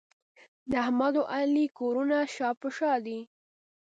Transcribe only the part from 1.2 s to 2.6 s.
علي کورونه شا